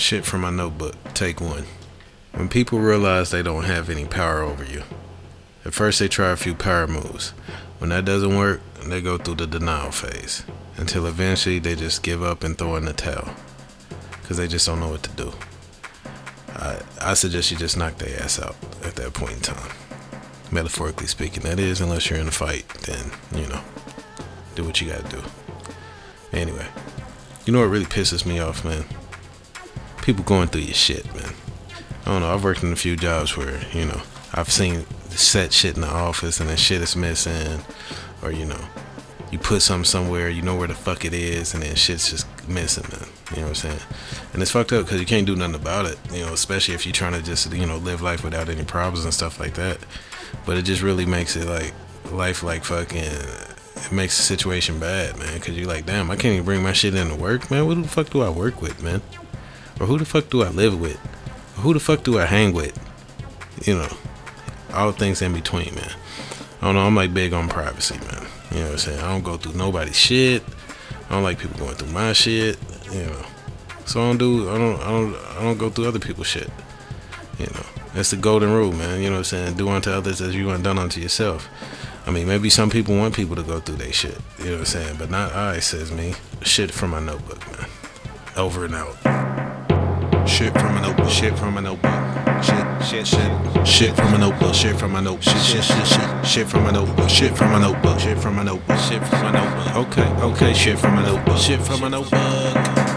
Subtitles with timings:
[0.00, 0.94] Shit from my notebook.
[1.12, 1.66] Take one.
[2.32, 4.82] When people realize they don't have any power over you,
[5.66, 7.34] at first they try a few power moves.
[7.78, 10.42] When that doesn't work, they go through the denial phase
[10.78, 13.34] until eventually they just give up and throw in the towel
[14.22, 15.32] because they just don't know what to do.
[16.54, 19.70] I, I suggest you just knock their ass out at that point in time.
[20.50, 23.60] Metaphorically speaking, that is, unless you're in a fight, then, you know,
[24.54, 25.22] do what you gotta do.
[26.32, 26.66] Anyway,
[27.44, 28.86] you know what really pisses me off, man?
[30.02, 31.32] People going through your shit, man.
[32.06, 32.32] I don't know.
[32.32, 34.00] I've worked in a few jobs where, you know,
[34.32, 37.60] I've seen set shit in the office and then shit is missing,
[38.22, 38.60] or, you know,
[39.30, 42.26] you put something somewhere, you know where the fuck it is, and then shit's just
[42.48, 43.08] missing, man.
[43.30, 43.80] You know what I'm saying?
[44.32, 46.84] And it's fucked up because you can't do nothing about it, you know, especially if
[46.84, 49.78] you're trying to just, you know, live life without any problems and stuff like that.
[50.46, 51.72] But it just really makes it like
[52.10, 56.34] life like fucking, it makes the situation bad, man, because you're like, damn, I can't
[56.34, 57.66] even bring my shit into work, man.
[57.66, 59.00] What the fuck do I work with, man?
[59.80, 61.00] Or who the fuck do I live with?
[61.56, 62.78] Or who the fuck do I hang with?
[63.66, 63.88] You know,
[64.74, 65.92] all things in between, man.
[66.60, 66.82] I don't know.
[66.82, 68.26] I'm like big on privacy, man.
[68.50, 69.00] You know what I'm saying?
[69.00, 70.42] I don't go through nobody's shit.
[71.08, 72.58] I don't like people going through my shit.
[72.92, 73.22] You know,
[73.86, 74.50] so I don't do.
[74.50, 74.80] I don't.
[74.80, 75.16] I don't.
[75.38, 76.50] I don't go through other people's shit.
[77.38, 79.00] You know, that's the golden rule, man.
[79.00, 79.56] You know what I'm saying?
[79.56, 81.48] Do unto others as you want done unto yourself.
[82.06, 84.18] I mean, maybe some people want people to go through their shit.
[84.38, 84.96] You know what I'm saying?
[84.98, 86.14] But not I, says me.
[86.42, 87.68] Shit from my notebook, man.
[88.36, 89.29] Over and out.
[90.40, 91.10] Shit from a notebook.
[91.10, 92.42] Shit from a notebook.
[92.42, 93.66] Shit, shit, shit.
[93.68, 94.54] Shit from a notebook.
[94.54, 95.22] Shit from a notebook.
[95.22, 95.86] Shit, shit, shit.
[95.86, 97.10] Shit Shit from a notebook.
[97.10, 98.00] Shit from a notebook.
[98.00, 98.78] Shit from a notebook.
[98.78, 99.76] Shit from a notebook.
[99.76, 100.54] Okay, okay.
[100.54, 101.36] Shit from a notebook.
[101.36, 102.89] Shit from a notebook.